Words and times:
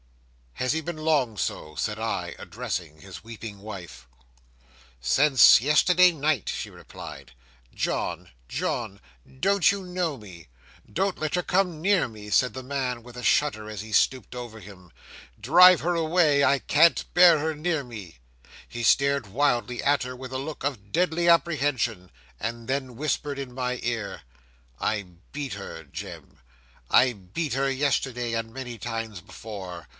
'"Has 0.55 0.73
he 0.73 0.81
been 0.81 0.97
long 0.97 1.37
so?" 1.37 1.73
said 1.73 1.97
I, 1.97 2.35
addressing 2.37 3.01
his 3.01 3.23
weeping 3.23 3.59
wife. 3.59 4.07
'"Since 4.99 5.59
yesterday 5.59 6.11
night," 6.11 6.49
she 6.49 6.69
replied. 6.69 7.33
"John, 7.73 8.29
John, 8.47 8.99
don't 9.39 9.71
you 9.71 9.83
know 9.83 10.17
me?" 10.17 10.47
'"Don't 10.91 11.17
let 11.17 11.33
her 11.33 11.41
come 11.41 11.81
near 11.81 12.07
me," 12.07 12.29
said 12.29 12.53
the 12.53 12.61
man, 12.61 13.01
with 13.01 13.17
a 13.17 13.23
shudder, 13.23 13.69
as 13.71 13.79
she 13.81 13.91
stooped 13.91 14.35
over 14.35 14.59
him. 14.59 14.91
"Drive 15.39 15.81
her 15.81 15.95
away; 15.95 16.43
I 16.43 16.59
can't 16.59 17.11
bear 17.15 17.39
her 17.39 17.55
near 17.55 17.83
me." 17.83 18.17
He 18.67 18.83
stared 18.83 19.27
wildly 19.27 19.81
at 19.83 20.03
her, 20.03 20.15
with 20.15 20.31
a 20.31 20.37
look 20.37 20.63
of 20.63 20.91
deadly 20.91 21.27
apprehension, 21.27 22.11
and 22.39 22.67
then 22.67 22.95
whispered 22.95 23.39
in 23.39 23.53
my 23.53 23.79
ear, 23.81 24.21
"I 24.79 25.03
beat 25.31 25.53
her, 25.53 25.83
Jem; 25.83 26.37
I 26.89 27.13
beat 27.13 27.53
her 27.53 27.69
yesterday, 27.69 28.33
and 28.33 28.53
many 28.53 28.77
times 28.77 29.21
before. 29.21 29.87